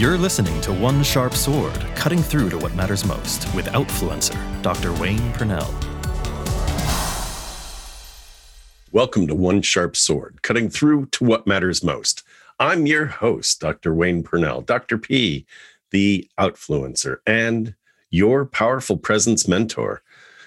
[0.00, 4.94] You're listening to One Sharp Sword, cutting through to what matters most with Outfluencer, Dr.
[4.94, 5.68] Wayne Purnell.
[8.92, 12.22] Welcome to One Sharp Sword, cutting through to what matters most.
[12.58, 13.94] I'm your host, Dr.
[13.94, 14.96] Wayne Purnell, Dr.
[14.96, 15.44] P,
[15.90, 17.74] the Outfluencer, and
[18.08, 20.00] your powerful presence mentor.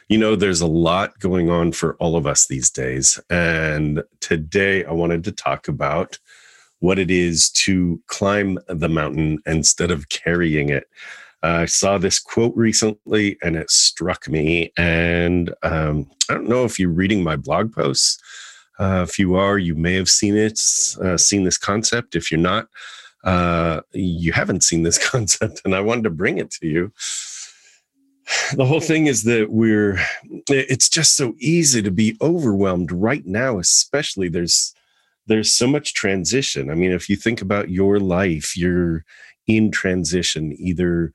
[0.09, 3.19] You know, there's a lot going on for all of us these days.
[3.29, 6.17] And today I wanted to talk about
[6.83, 10.83] what it is to climb the mountain instead of carrying it.
[11.41, 14.69] Uh, I saw this quote recently and it struck me.
[14.75, 18.21] And um, I don't know if you're reading my blog posts.
[18.79, 20.59] Uh, if you are, you may have seen it,
[21.01, 22.17] uh, seen this concept.
[22.17, 22.67] If you're not,
[23.23, 26.91] uh, you haven't seen this concept, and I wanted to bring it to you.
[28.55, 29.99] The whole thing is that we're,
[30.49, 34.75] it's just so easy to be overwhelmed right now, especially there's,
[35.27, 36.69] there's so much transition.
[36.69, 39.05] I mean, if you think about your life, you're
[39.47, 41.11] in transition, either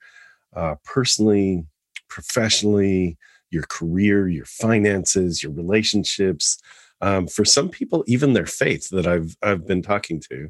[0.55, 1.65] uh, personally,
[2.09, 3.17] professionally,
[3.51, 6.57] your career, your finances, your relationships.
[7.01, 10.49] Um, for some people, even their faith that I've I've been talking to,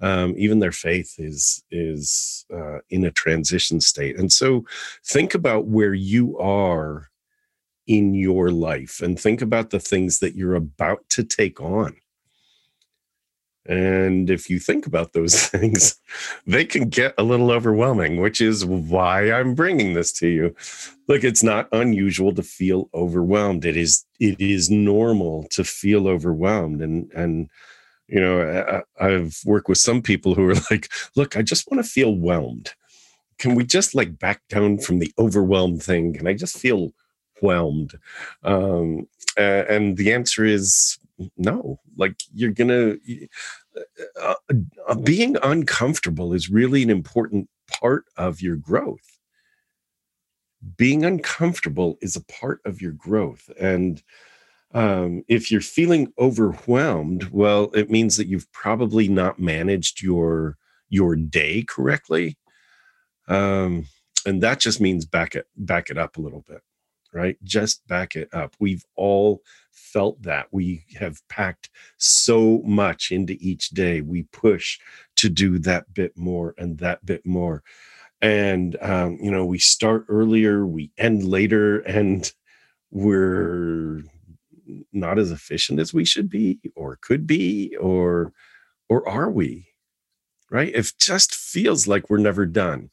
[0.00, 4.18] um, even their faith is is uh, in a transition state.
[4.18, 4.64] And so,
[5.04, 7.08] think about where you are
[7.86, 11.96] in your life, and think about the things that you're about to take on.
[13.68, 15.96] And if you think about those things,
[16.46, 20.54] they can get a little overwhelming, which is why I'm bringing this to you.
[21.08, 23.64] Look, it's not unusual to feel overwhelmed.
[23.64, 27.48] It is it is normal to feel overwhelmed and and
[28.08, 31.84] you know, I, I've worked with some people who are like, "Look, I just want
[31.84, 32.74] to feel whelmed.
[33.38, 36.14] Can we just like back down from the overwhelmed thing?
[36.14, 36.92] Can I just feel
[37.40, 37.98] whelmed?"
[38.44, 40.98] Um, and the answer is
[41.36, 42.96] no like you're gonna
[44.20, 44.34] uh,
[44.88, 49.18] uh, being uncomfortable is really an important part of your growth.
[50.76, 54.02] Being uncomfortable is a part of your growth and
[54.74, 60.56] um, if you're feeling overwhelmed well it means that you've probably not managed your
[60.88, 62.36] your day correctly
[63.28, 63.86] um,
[64.26, 66.62] and that just means back it back it up a little bit
[67.12, 69.42] right just back it up we've all
[69.96, 70.48] felt that.
[70.50, 74.00] We have packed so much into each day.
[74.00, 74.78] We push
[75.16, 77.62] to do that bit more and that bit more.
[78.20, 82.30] And, um, you know, we start earlier, we end later, and
[82.90, 84.02] we're
[84.92, 88.32] not as efficient as we should be or could be or
[88.88, 89.68] or are we
[90.50, 92.90] right it just feels like we're never done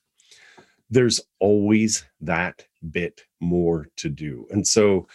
[0.90, 5.08] there's always that bit more to do and so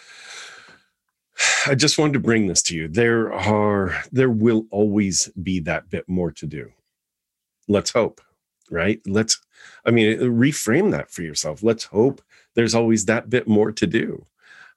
[1.66, 2.88] I just wanted to bring this to you.
[2.88, 6.72] There are, there will always be that bit more to do.
[7.68, 8.20] Let's hope,
[8.70, 9.00] right?
[9.06, 9.40] Let's,
[9.84, 11.62] I mean, reframe that for yourself.
[11.62, 12.22] Let's hope
[12.54, 14.26] there's always that bit more to do.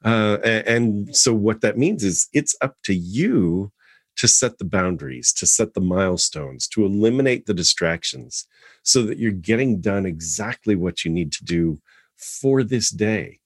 [0.04, 3.72] Uh, and so, what that means is it's up to you
[4.18, 8.48] to set the boundaries, to set the milestones, to eliminate the distractions
[8.84, 11.80] so that you're getting done exactly what you need to do
[12.22, 13.40] for this day.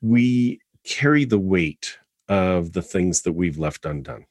[0.00, 1.98] We carry the weight
[2.28, 4.26] of the things that we've left undone.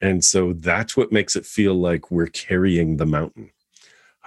[0.00, 3.50] And so that's what makes it feel like we're carrying the mountain.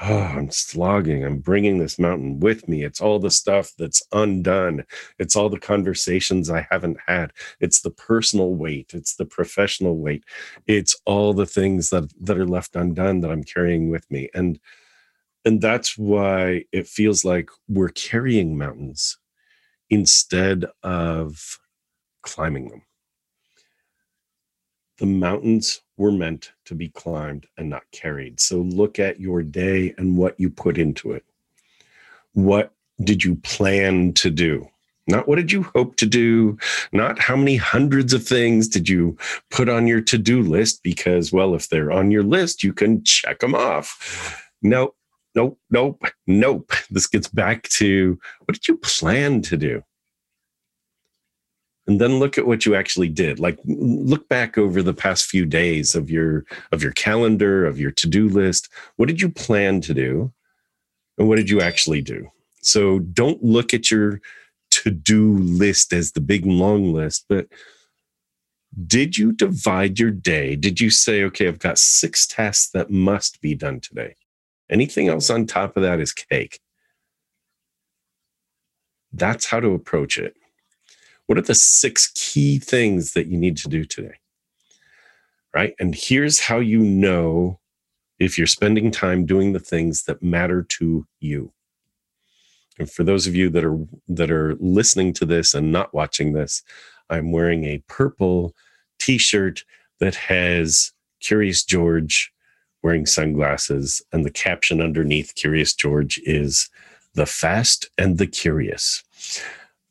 [0.01, 1.23] Oh, I'm slogging.
[1.23, 2.83] I'm bringing this mountain with me.
[2.83, 4.83] It's all the stuff that's undone.
[5.19, 7.31] It's all the conversations I haven't had.
[7.61, 8.91] It's the personal weight.
[8.93, 10.25] It's the professional weight.
[10.67, 14.29] It's all the things that that are left undone that I'm carrying with me.
[14.33, 14.59] And
[15.45, 19.17] and that's why it feels like we're carrying mountains
[19.89, 21.59] instead of
[22.23, 22.81] climbing them.
[24.97, 28.39] The mountains were meant to be climbed and not carried.
[28.39, 31.23] So look at your day and what you put into it.
[32.33, 32.73] What
[33.03, 34.67] did you plan to do?
[35.07, 36.57] Not what did you hope to do?
[36.91, 39.17] Not how many hundreds of things did you
[39.51, 40.81] put on your to do list?
[40.81, 44.41] Because, well, if they're on your list, you can check them off.
[44.63, 44.95] No,
[45.35, 46.71] nope, nope, nope.
[46.89, 49.83] This gets back to what did you plan to do?
[51.87, 53.39] And then look at what you actually did.
[53.39, 57.91] Like look back over the past few days of your of your calendar, of your
[57.91, 58.69] to-do list.
[58.95, 60.33] What did you plan to do?
[61.17, 62.27] And what did you actually do?
[62.61, 64.19] So don't look at your
[64.71, 67.47] to-do list as the big long list, but
[68.87, 70.55] did you divide your day?
[70.55, 74.15] Did you say, okay, I've got six tasks that must be done today?
[74.69, 76.59] Anything else on top of that is cake.
[79.13, 80.35] That's how to approach it.
[81.27, 84.15] What are the six key things that you need to do today?
[85.53, 85.73] Right.
[85.79, 87.59] And here's how you know
[88.19, 91.51] if you're spending time doing the things that matter to you.
[92.77, 93.77] And for those of you that are
[94.09, 96.61] that are listening to this and not watching this,
[97.09, 98.53] I'm wearing a purple
[98.99, 99.63] t-shirt
[99.99, 100.91] that has
[101.21, 102.33] Curious George
[102.85, 106.69] wearing sunglasses and the caption underneath Curious George is
[107.15, 109.03] the fast and the curious.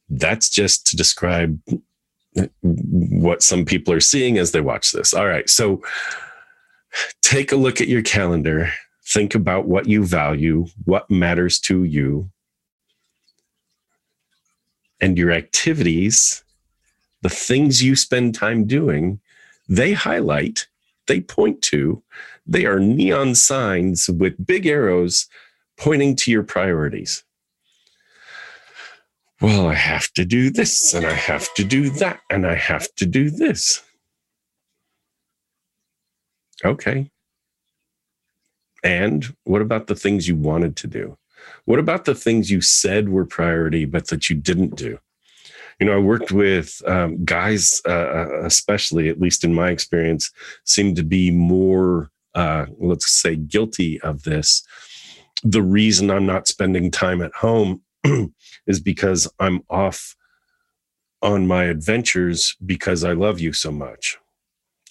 [0.08, 1.60] That's just to describe
[2.60, 5.12] what some people are seeing as they watch this.
[5.12, 5.50] All right.
[5.50, 5.82] So
[7.20, 8.72] take a look at your calendar,
[9.04, 12.30] think about what you value, what matters to you,
[15.00, 16.44] and your activities,
[17.22, 19.18] the things you spend time doing,
[19.68, 20.68] they highlight,
[21.08, 22.00] they point to,
[22.46, 25.26] they are neon signs with big arrows
[25.78, 27.24] pointing to your priorities.
[29.40, 32.88] Well, I have to do this and I have to do that and I have
[32.96, 33.82] to do this.
[36.64, 37.10] Okay.
[38.82, 41.16] And what about the things you wanted to do?
[41.64, 44.98] What about the things you said were priority, but that you didn't do?
[45.80, 50.30] You know, I worked with um, guys, uh, uh especially, at least in my experience,
[50.64, 54.62] seem to be more, uh, let's say, guilty of this.
[55.42, 57.82] The reason I'm not spending time at home
[58.66, 60.16] is because I'm off
[61.22, 64.18] on my adventures because I love you so much.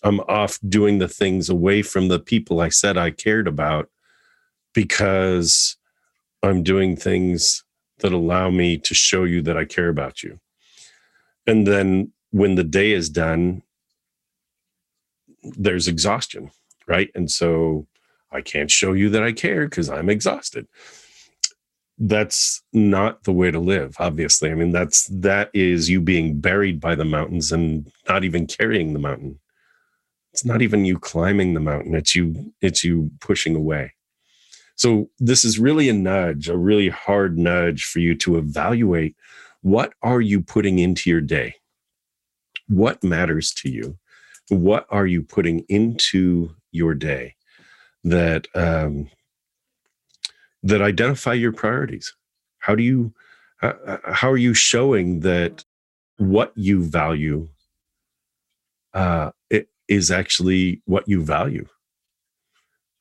[0.04, 3.90] I'm off doing the things away from the people I said I cared about
[4.74, 5.78] because
[6.42, 7.64] I'm doing things
[8.00, 10.40] that allow me to show you that I care about you.
[11.48, 13.62] And then when the day is done,
[15.44, 16.52] there's exhaustion,
[16.88, 17.10] right?
[17.16, 17.88] And so
[18.32, 20.68] I can't show you that I care because I'm exhausted.
[22.00, 24.52] That's not the way to live, obviously.
[24.52, 28.94] I mean, that's that is you being buried by the mountains and not even carrying
[28.94, 29.40] the mountain.
[30.32, 33.94] It's not even you climbing the mountain, it's you, it's you pushing away.
[34.76, 39.16] So this is really a nudge, a really hard nudge for you to evaluate
[39.62, 41.56] what are you putting into your day?
[42.68, 43.98] What matters to you?
[44.50, 47.36] What are you putting into your day
[48.04, 49.10] that um,
[50.64, 52.14] that identify your priorities?
[52.60, 53.14] How do you
[53.62, 55.64] uh, uh how are you showing that
[56.18, 57.48] what you value
[58.94, 61.68] uh, it is actually what you value?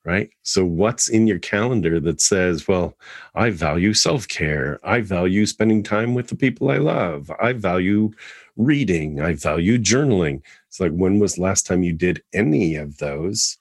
[0.05, 0.29] right?
[0.41, 2.97] So, what's in your calendar that says, well,
[3.35, 4.79] I value self care.
[4.83, 7.31] I value spending time with the people I love.
[7.41, 8.11] I value
[8.57, 9.21] reading.
[9.21, 10.41] I value journaling.
[10.67, 13.57] It's like, when was last time you did any of those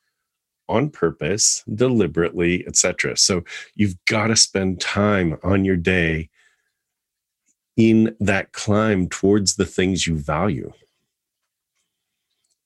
[0.72, 3.16] on purpose, deliberately, etc.?
[3.16, 6.30] So, you've got to spend time on your day
[7.76, 10.72] in that climb towards the things you value.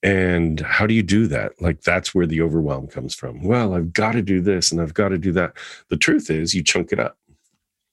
[0.02, 1.60] And how do you do that?
[1.60, 3.42] Like, that's where the overwhelm comes from.
[3.42, 5.54] Well, I've got to do this and I've got to do that.
[5.88, 7.18] The truth is, you chunk it up,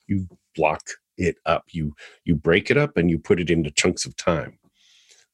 [0.07, 0.81] you block
[1.17, 4.59] it up, you, you break it up and you put it into chunks of time.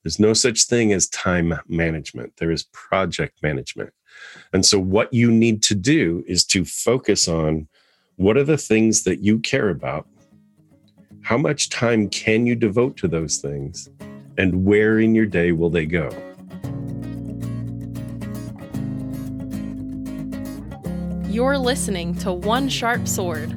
[0.04, 3.92] There's no such thing as time management, there is project management.
[4.54, 7.68] And so, what you need to do is to focus on
[8.16, 10.08] what are the things that you care about?
[11.22, 13.90] How much time can you devote to those things?
[14.38, 16.10] And where in your day will they go?
[21.30, 23.56] You're listening to One Sharp Sword,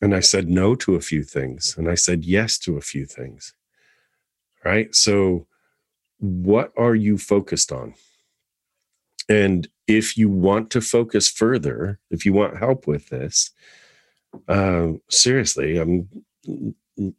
[0.00, 3.06] And I said no to a few things and I said yes to a few
[3.06, 3.54] things.
[4.64, 4.94] Right.
[4.94, 5.46] So,
[6.18, 7.94] what are you focused on?
[9.28, 13.50] And if you want to focus further, if you want help with this,
[14.48, 16.08] uh, seriously, I'm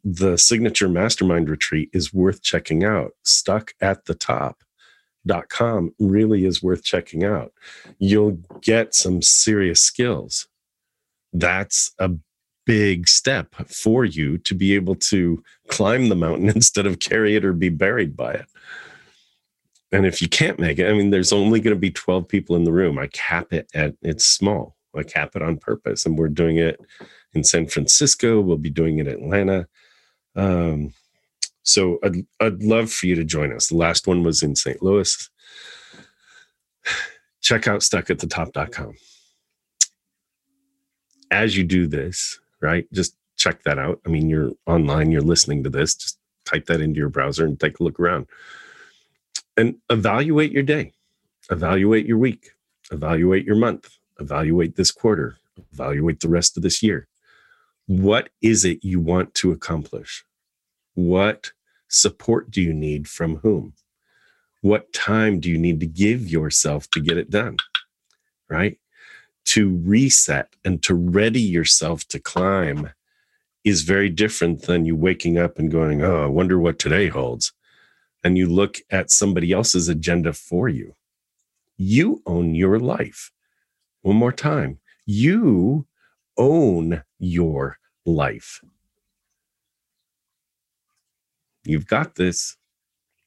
[0.04, 3.12] the signature mastermind retreat is worth checking out.
[3.22, 4.62] Stuck at the top
[5.26, 7.52] dot com really is worth checking out.
[7.98, 10.48] You'll get some serious skills.
[11.32, 12.10] That's a
[12.64, 17.44] big step for you to be able to climb the mountain instead of carry it
[17.44, 18.46] or be buried by it.
[19.92, 22.56] And if you can't make it, I mean, there's only going to be 12 people
[22.56, 22.98] in the room.
[22.98, 24.75] I cap it at it's small.
[25.04, 26.06] Cap it on purpose.
[26.06, 26.80] And we're doing it
[27.34, 28.40] in San Francisco.
[28.40, 29.68] We'll be doing it in Atlanta.
[30.34, 30.92] Um,
[31.62, 33.68] so I'd, I'd love for you to join us.
[33.68, 34.82] The last one was in St.
[34.82, 35.28] Louis.
[37.40, 38.94] Check out stuckatthetop.com.
[41.30, 44.00] As you do this, right, just check that out.
[44.06, 47.58] I mean, you're online, you're listening to this, just type that into your browser and
[47.58, 48.26] take a look around.
[49.56, 50.92] And evaluate your day,
[51.50, 52.50] evaluate your week,
[52.90, 55.38] evaluate your month, evaluate this quarter,
[55.72, 57.08] evaluate the rest of this year.
[57.86, 60.24] What is it you want to accomplish?
[60.94, 61.52] What
[61.88, 63.74] support do you need from whom?
[64.60, 67.56] What time do you need to give yourself to get it done?
[68.48, 68.78] Right?
[69.46, 72.90] To reset and to ready yourself to climb
[73.62, 77.52] is very different than you waking up and going, Oh, I wonder what today holds.
[78.24, 80.94] And you look at somebody else's agenda for you.
[81.76, 83.30] You own your life.
[84.06, 84.78] One more time.
[85.04, 85.88] You
[86.36, 88.60] own your life.
[91.64, 92.56] You've got this.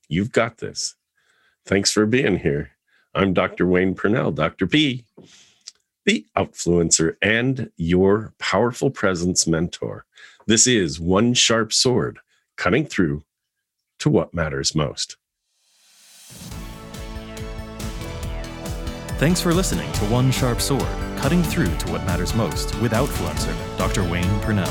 [0.08, 0.96] You've got this.
[1.66, 2.72] Thanks for being here.
[3.14, 3.68] I'm Dr.
[3.68, 4.68] Wayne Purnell, Dr.
[4.68, 5.04] P,
[6.06, 10.06] the outfluencer and your powerful presence mentor.
[10.48, 12.20] This is One Sharp Sword,
[12.56, 13.24] cutting through
[13.98, 15.18] to what matters most.
[19.20, 23.54] Thanks for listening to One Sharp Sword, cutting through to what matters most with Outfluencer,
[23.78, 24.10] Dr.
[24.10, 24.66] Wayne Purnell.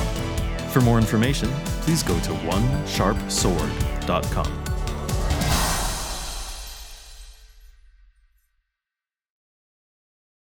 [0.71, 1.51] For more information,
[1.83, 4.68] please go to onesharpsword.com.